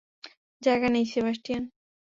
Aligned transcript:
জায়গা 0.61 0.87
নেই, 0.89 1.05
সেবাস্টিয়ান। 1.05 1.63